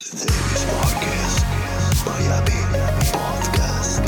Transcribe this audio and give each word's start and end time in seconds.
we 0.00 0.06
smart 0.08 0.96
guest 1.04 1.44
My 2.06 2.20
podcast 3.12 4.02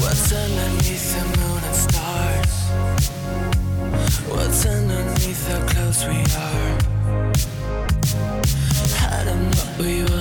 What's 0.00 0.32
underneath 0.32 1.06
the 1.14 1.22
moon 1.38 1.62
and 1.64 1.76
stars 1.76 2.54
What's 4.28 4.66
underneath 4.66 5.48
how 5.48 5.66
close 5.66 6.04
we 6.04 6.18
are? 6.44 6.72
Hiding 9.00 9.46
what 9.56 9.70
we 9.78 9.92
wanna 10.02 10.13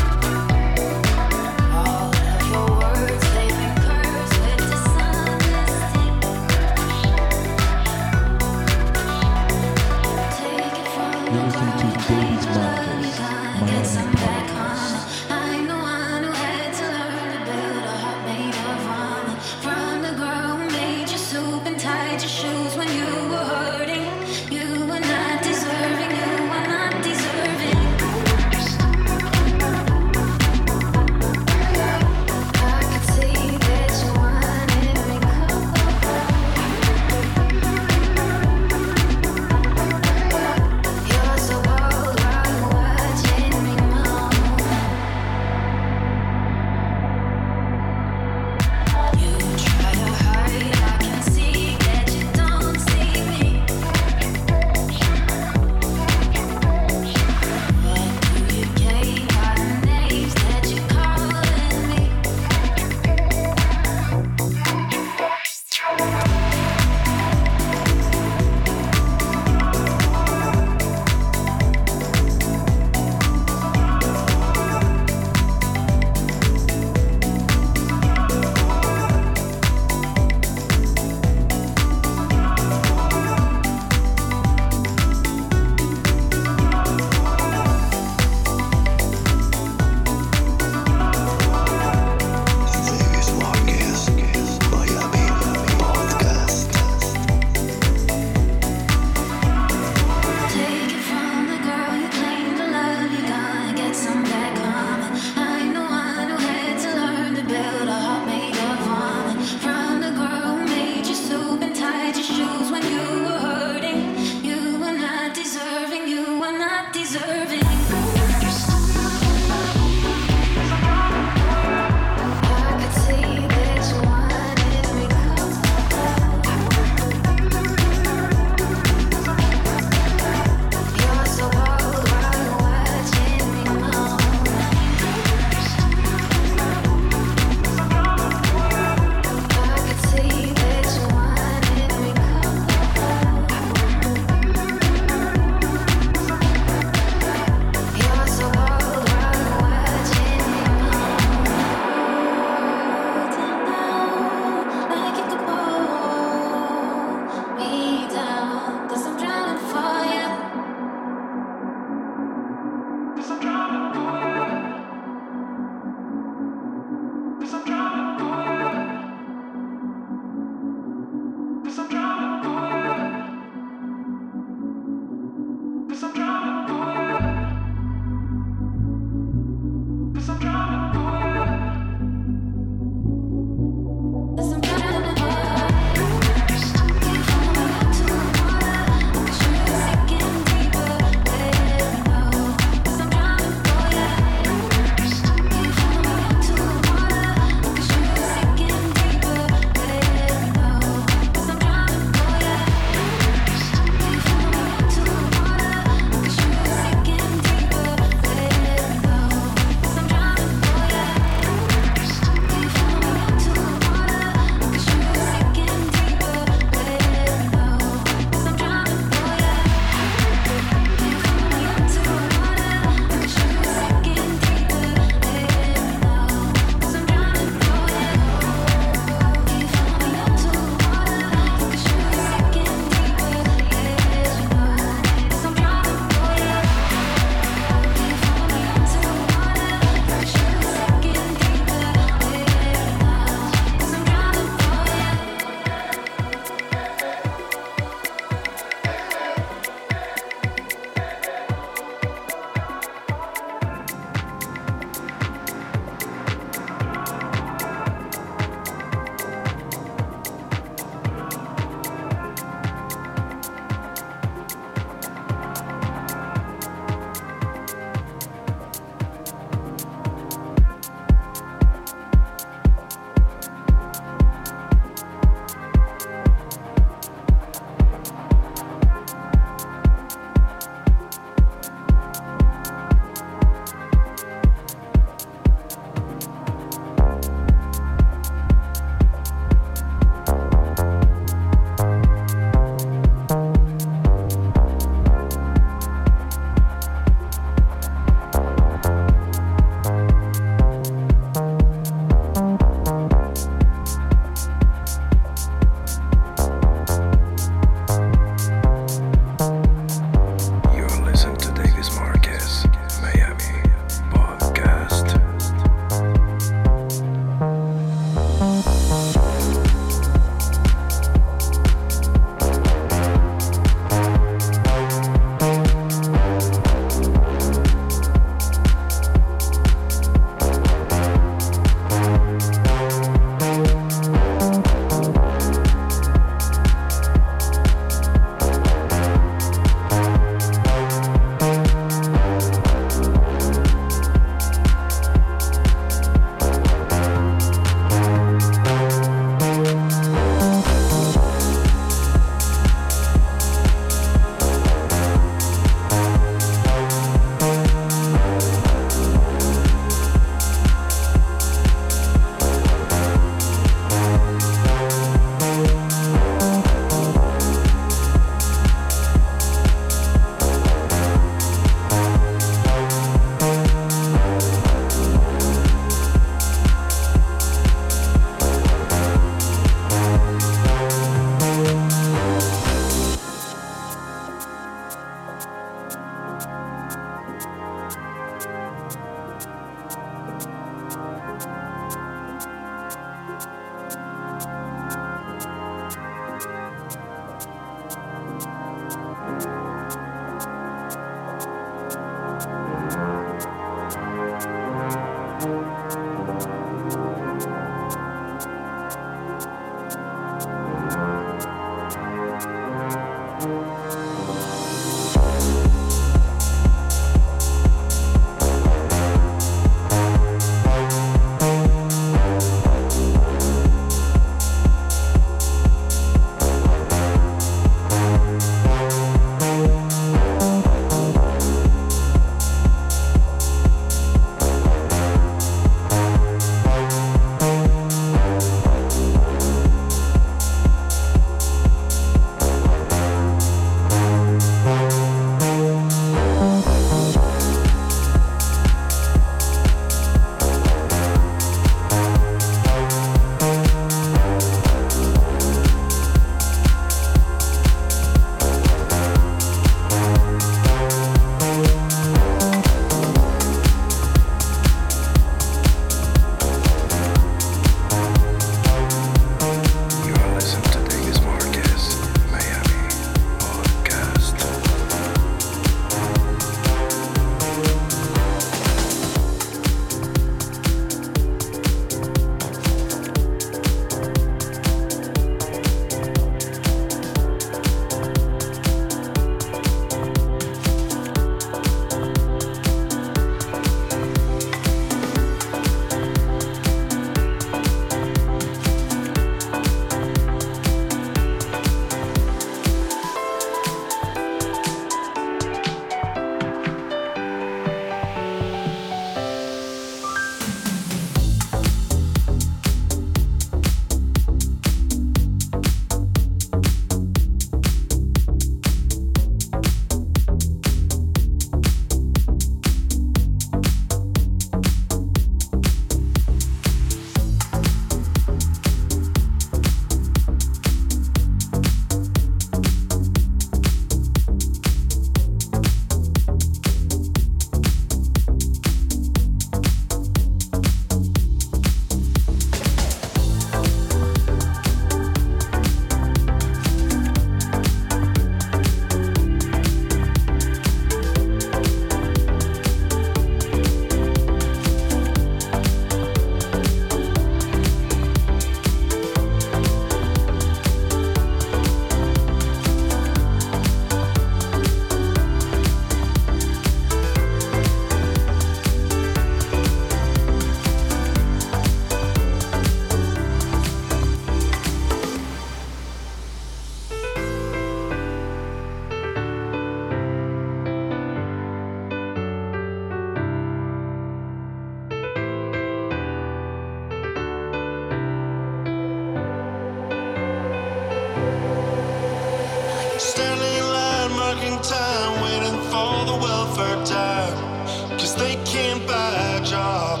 bad 598.80 599.44
job. 599.44 600.00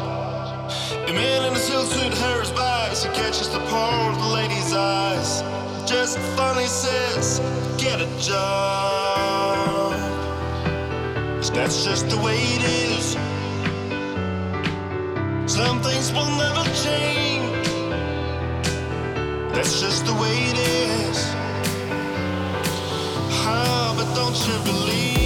A 1.08 1.12
man 1.12 1.44
in 1.46 1.54
his 1.54 1.68
heel 1.68 1.84
suit 1.84 2.12
hurries 2.18 2.50
by 2.50 2.88
as 2.90 3.04
he 3.04 3.10
catches 3.10 3.48
the 3.48 3.60
pole 3.70 4.10
of 4.10 4.18
the 4.18 4.28
lady's 4.34 4.72
eyes. 4.72 5.42
Just 5.88 6.18
funny 6.36 6.66
says, 6.66 7.40
get 7.78 8.00
a 8.00 8.08
job. 8.18 9.92
Cause 11.36 11.50
that's 11.52 11.84
just 11.84 12.08
the 12.08 12.16
way 12.18 12.36
it 12.36 12.62
is. 12.90 13.16
Some 15.52 15.80
things 15.82 16.12
will 16.12 16.30
never 16.36 16.64
change. 16.84 17.68
That's 19.54 19.80
just 19.80 20.04
the 20.06 20.14
way 20.14 20.36
it 20.50 20.58
is. 20.58 21.18
Oh, 23.48 23.94
but 23.96 24.12
don't 24.14 24.36
you 24.46 24.72
believe? 24.72 25.25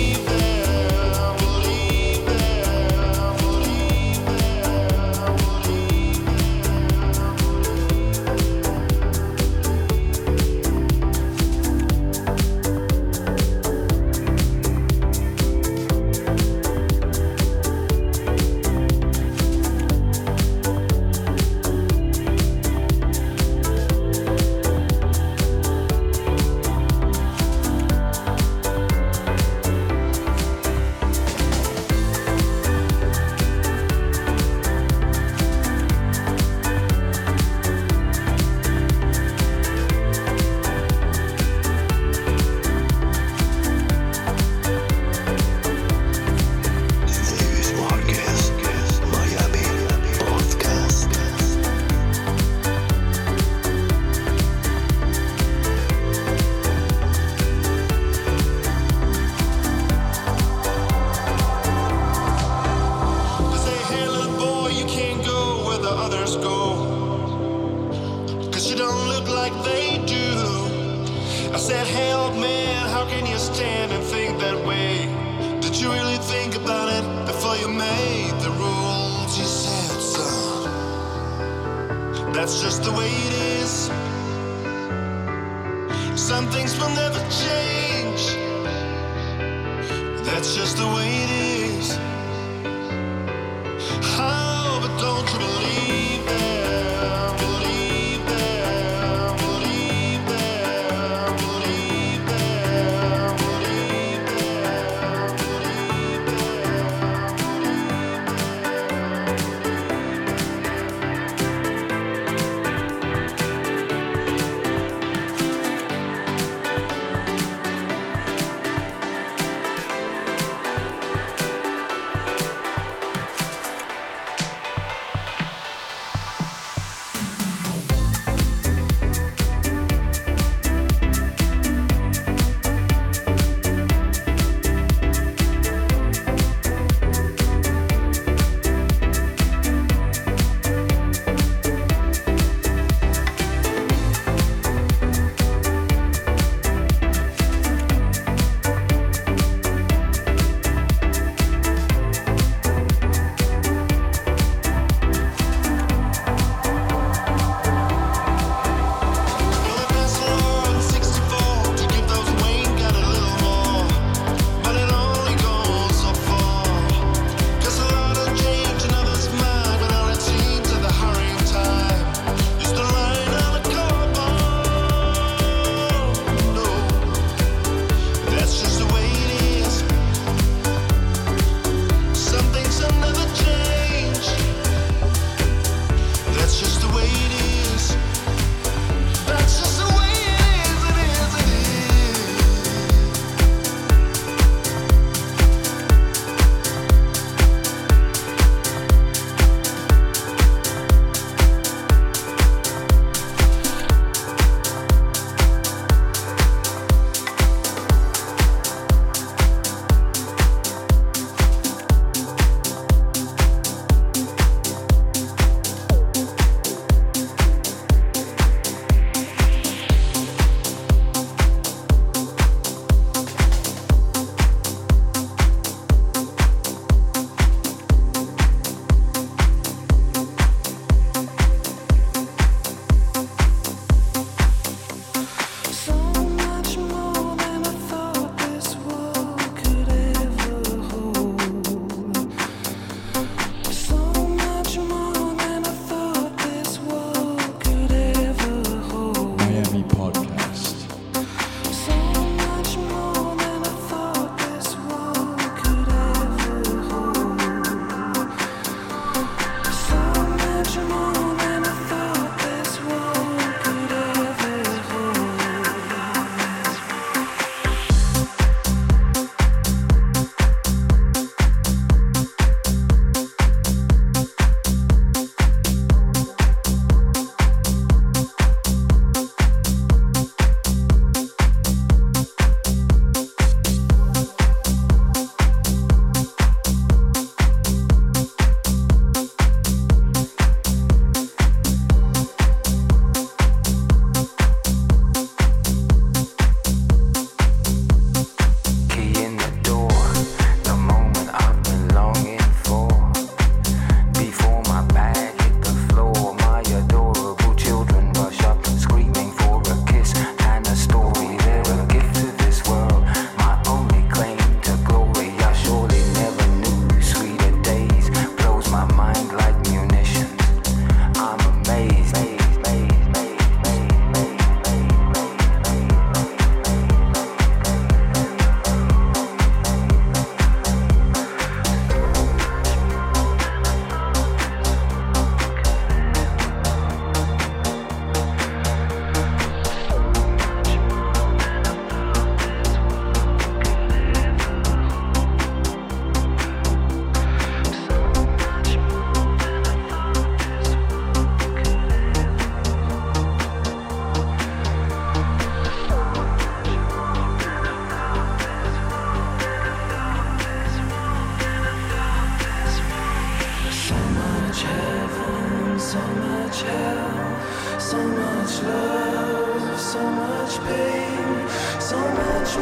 So 372.50 372.58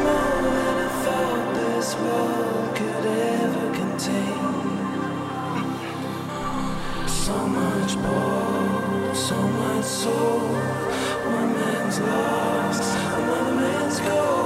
much 7.46 7.96
more, 7.96 9.14
so 9.14 9.37
much 9.37 9.85
soul. 9.85 10.40
One 11.24 11.53
man's 11.55 12.01
lost, 12.01 12.83
another 13.16 13.55
man's 13.55 14.01
gold. 14.01 14.38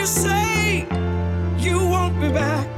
you 0.00 0.06
say 0.06 0.86
you 1.58 1.76
won't 1.78 2.18
be 2.18 2.30
back. 2.30 2.69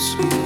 sweet. 0.00 0.39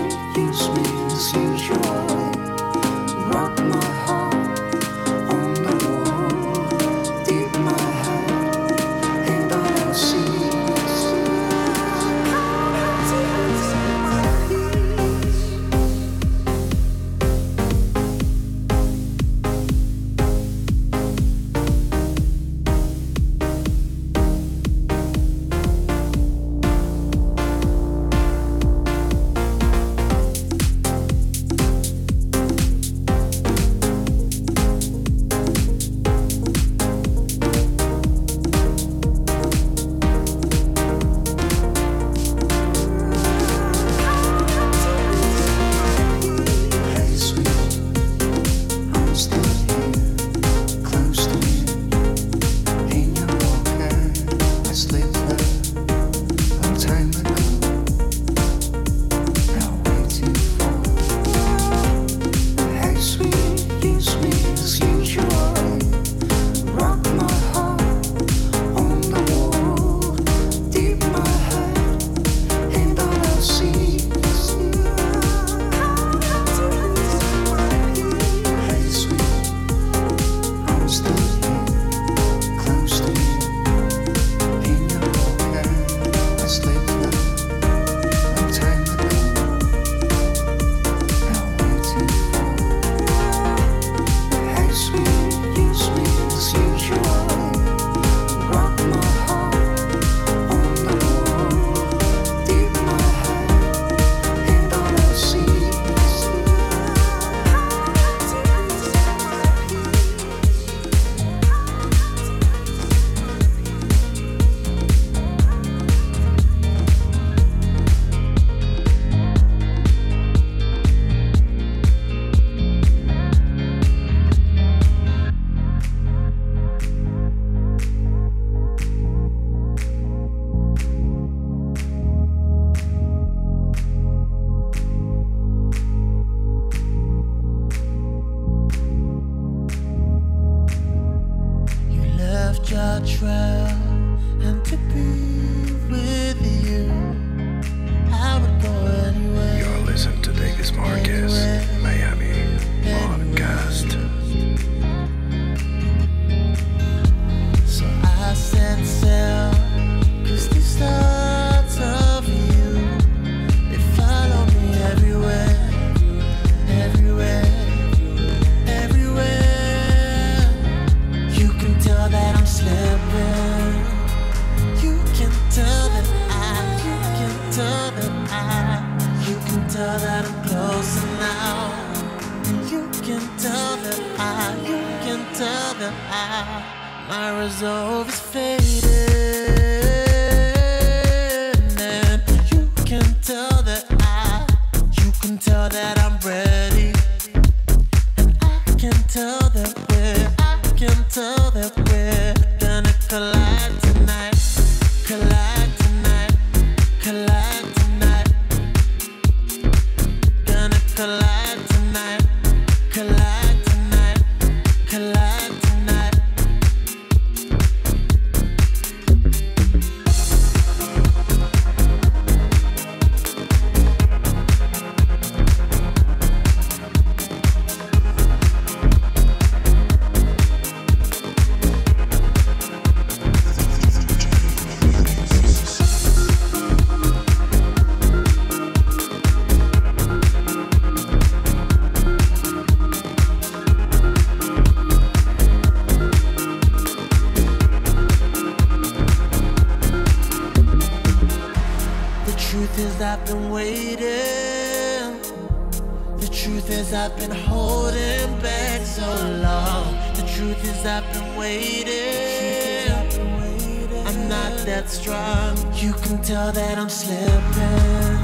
that 264.64 264.88
strong. 264.88 265.56
You 265.74 265.92
can 265.92 266.22
tell 266.22 266.50
that 266.52 266.78
I'm 266.78 266.88
slipping. 266.88 268.18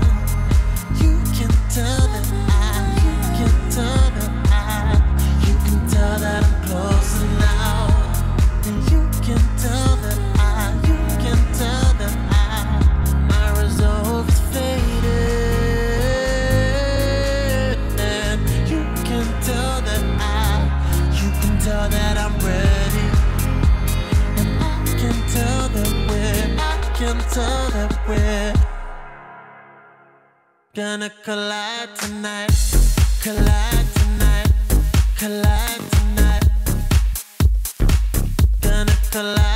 You 1.02 1.20
can 1.34 1.50
tell. 1.68 2.09
gonna 30.80 31.10
collide 31.22 31.94
tonight, 31.94 32.50
collide 33.22 33.86
tonight, 33.98 34.50
collide 35.18 35.84
tonight. 35.90 36.48
Gonna 38.62 38.96
collide. 39.12 39.49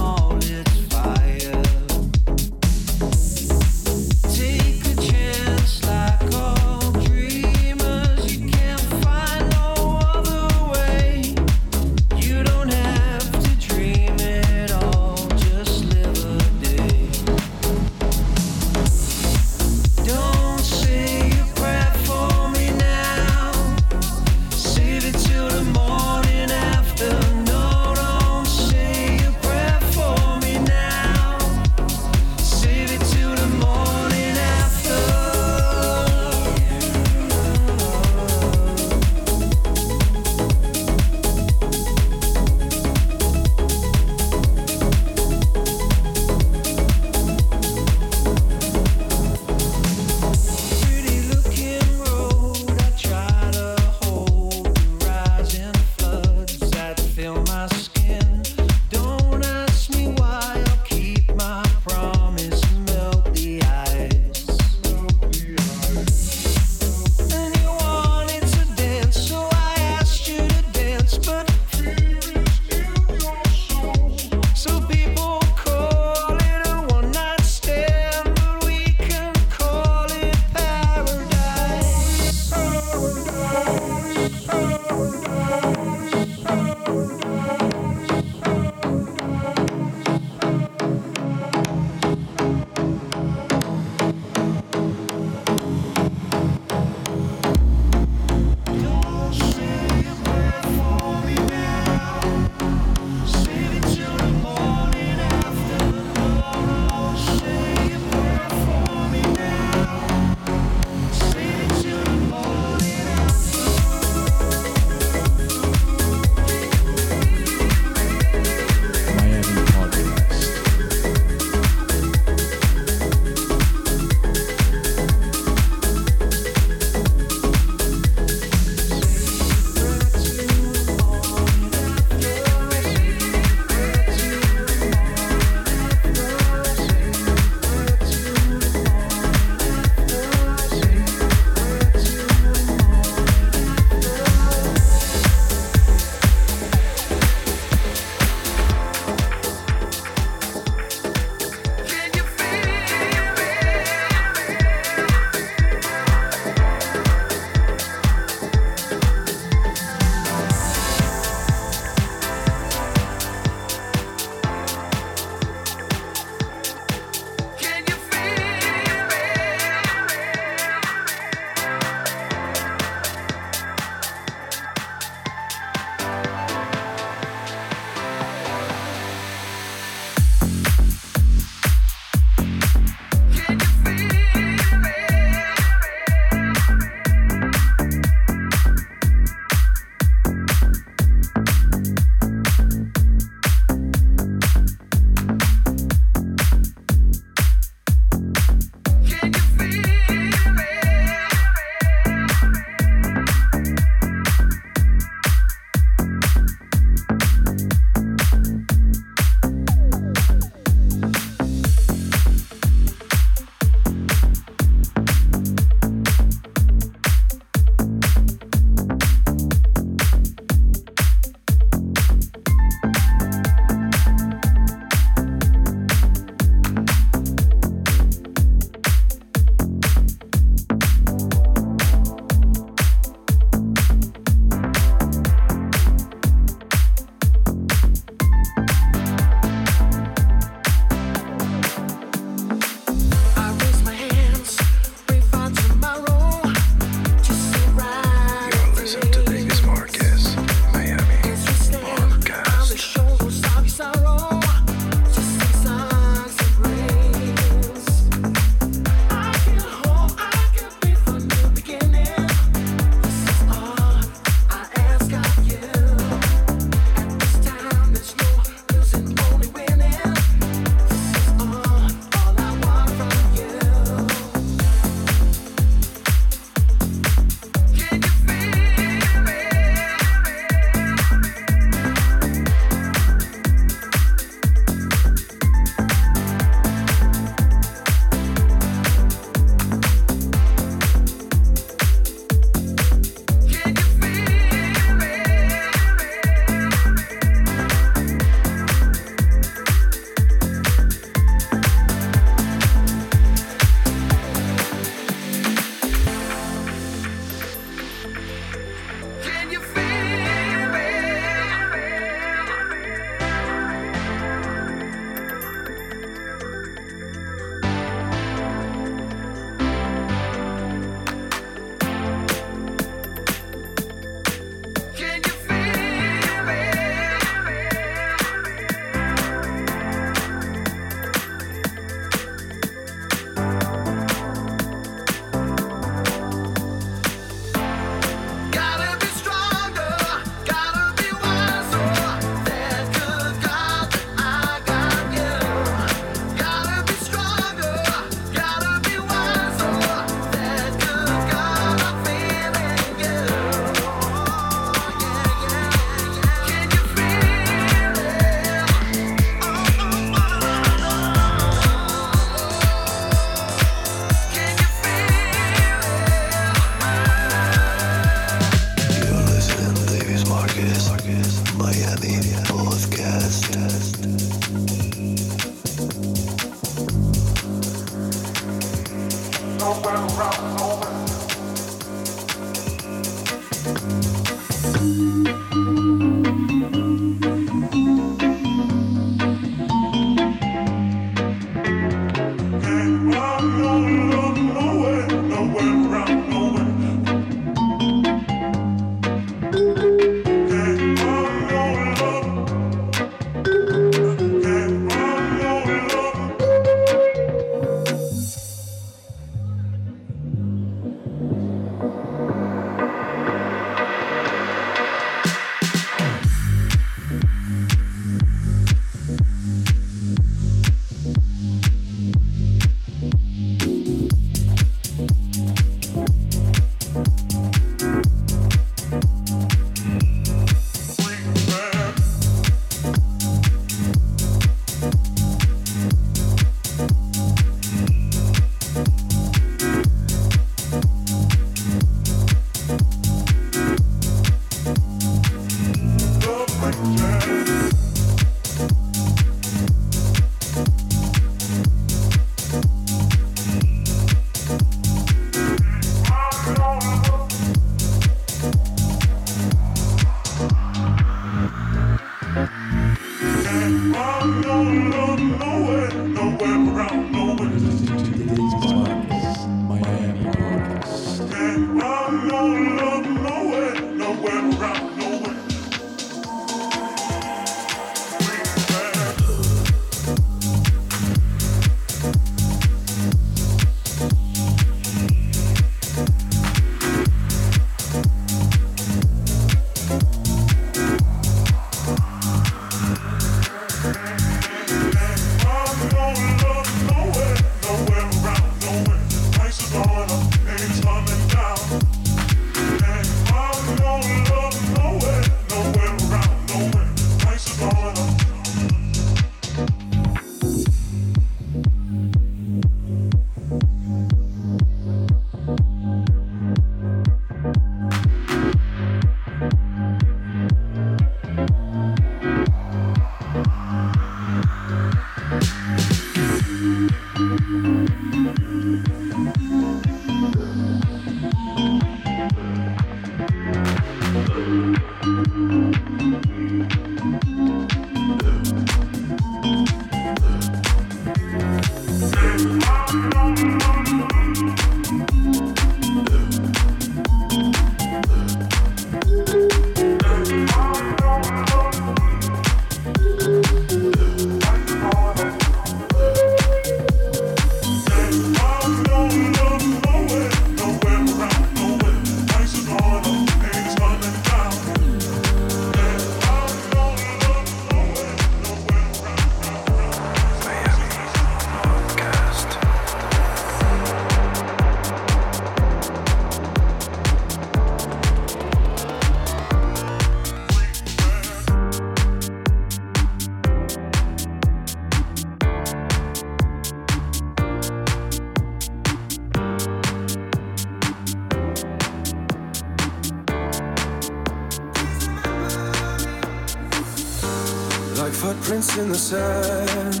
Footprints 598.70 598.76
in 598.76 598.88
the 598.88 598.94
sand. 598.94 600.00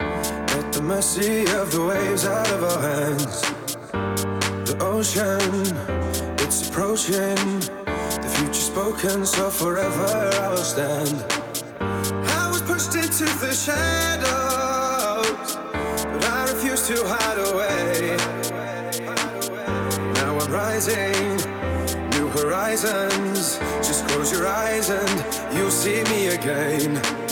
At 0.00 0.72
the 0.72 0.82
mercy 0.82 1.44
of 1.56 1.70
the 1.72 1.84
waves 1.84 2.26
out 2.26 2.50
of 2.50 2.64
our 2.64 2.80
hands. 2.80 3.42
The 4.68 4.76
ocean, 4.80 5.40
it's 6.40 6.68
approaching. 6.68 7.60
The 8.22 8.28
future 8.36 8.54
spoken, 8.54 9.26
so 9.26 9.50
forever 9.50 10.30
I'll 10.42 10.56
stand. 10.56 11.24
I 11.80 12.48
was 12.50 12.62
pushed 12.62 12.94
into 12.94 13.24
the 13.24 13.52
shadows, 13.52 15.56
but 16.12 16.24
I 16.24 16.46
refuse 16.52 16.86
to 16.88 16.96
hide 17.06 17.38
away. 17.50 18.16
Now 20.14 20.38
I'm 20.38 20.52
rising, 20.52 21.36
new 22.10 22.28
horizons. 22.28 23.58
Just 23.86 24.06
close 24.08 24.32
your 24.32 24.46
eyes 24.46 24.88
and 24.90 25.24
you'll 25.56 25.70
see 25.70 26.02
me 26.04 26.28
again. 26.28 27.23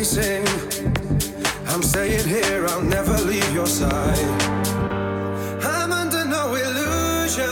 I'm 0.00 1.82
staying 1.82 2.26
here, 2.26 2.64
I'll 2.68 2.80
never 2.80 3.12
leave 3.18 3.52
your 3.52 3.66
side. 3.66 4.18
I'm 5.62 5.92
under 5.92 6.24
no 6.24 6.54
illusion, 6.54 7.50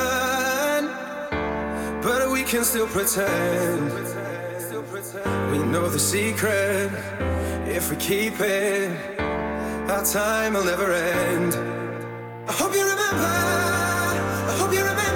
but 2.01 2.31
we 2.31 2.45
can 2.45 2.65
still 2.65 2.87
pretend. 2.87 3.93
We 5.53 5.59
know 5.59 5.91
the 5.91 5.99
secret 5.99 6.91
if 7.67 7.91
we 7.91 7.97
keep 7.97 8.41
it. 8.41 9.21
Our 9.91 10.03
time 10.07 10.55
will 10.55 10.65
never 10.65 10.91
end. 10.91 11.55
I 12.49 12.53
hope 12.53 12.73
you 12.75 12.81
remember. 12.81 13.29
I 14.53 14.57
hope 14.59 14.73
you 14.73 14.81
remember. 14.81 15.08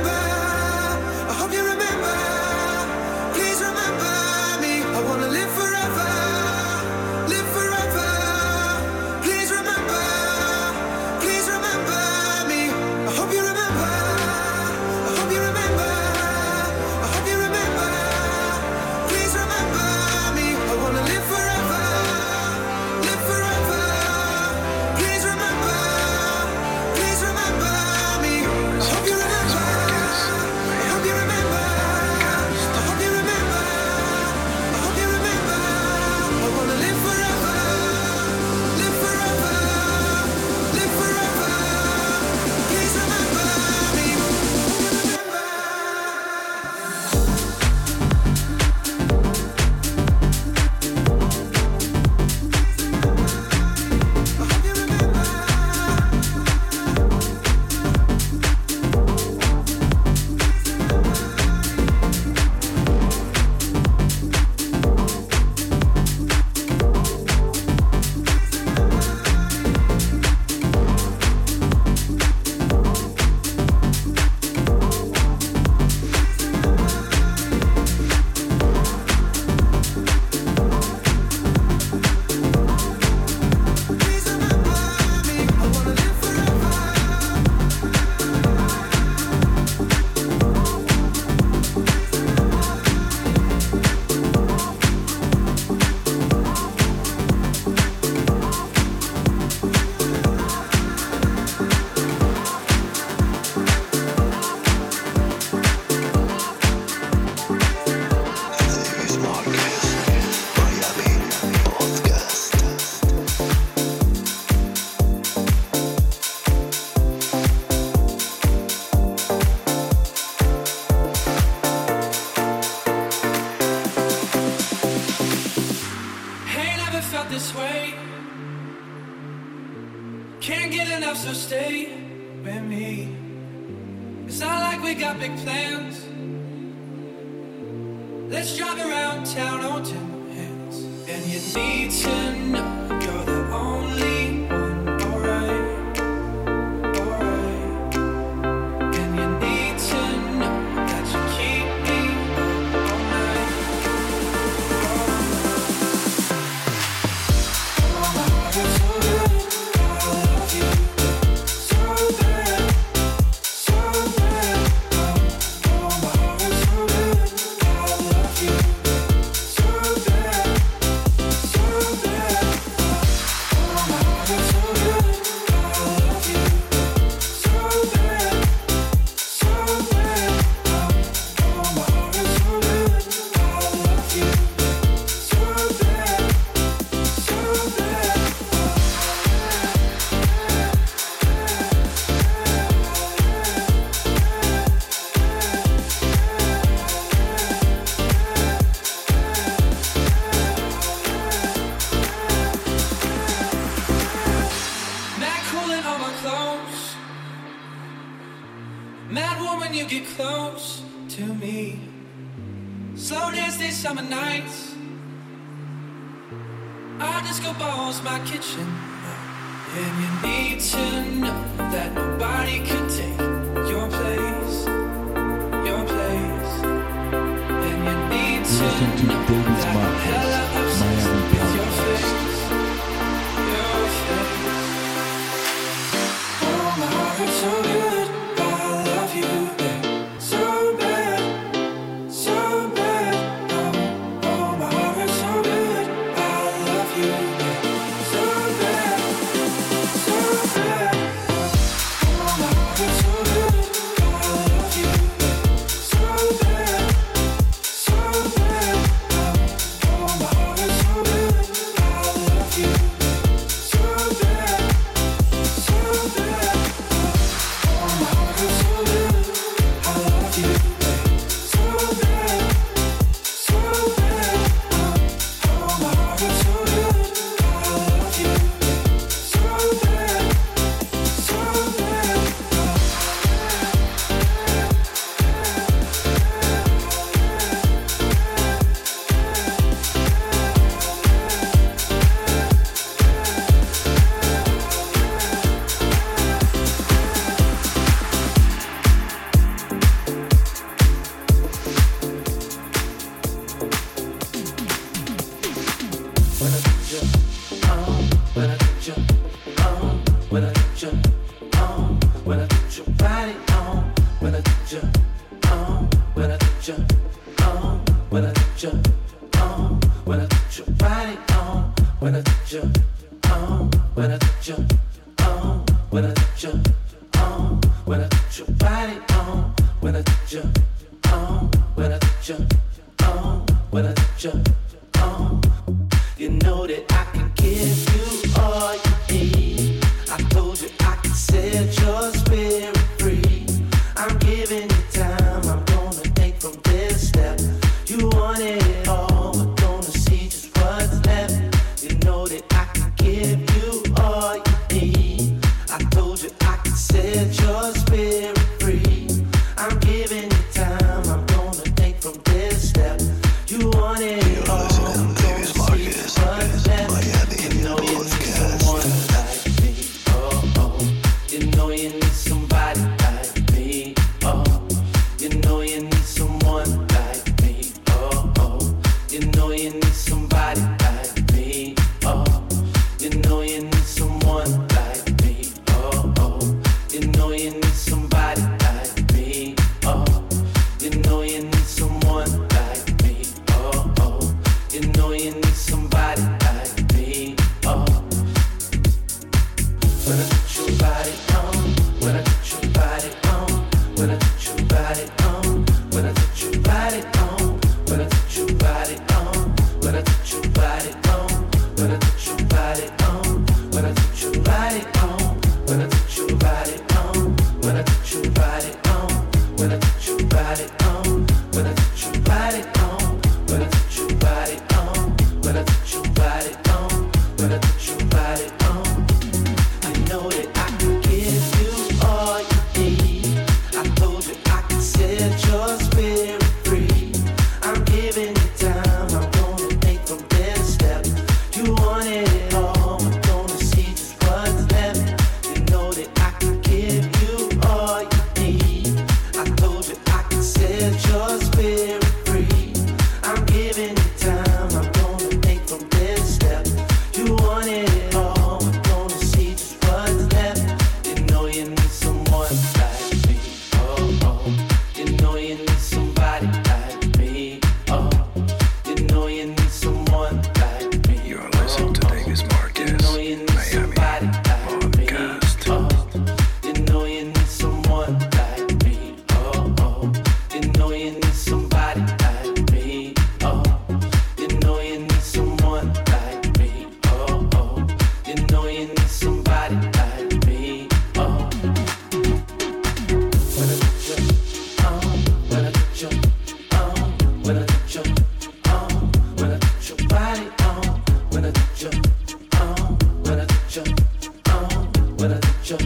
When 505.22 505.34
I 505.34 505.38
put 505.38 505.70
your 505.70 505.78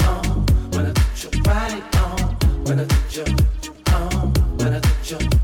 heart, 0.00 0.50
when 0.74 0.86
I 0.86 0.92
put 0.92 1.22
your 1.22 1.42
body 1.44 1.82
on, 1.98 2.64
when 2.64 2.80
I 2.80 2.84
put 2.84 3.16
your 3.16 3.26
on, 3.94 4.34
when 4.58 4.74
I 4.74 4.80
put 4.80 5.08
your 5.08 5.41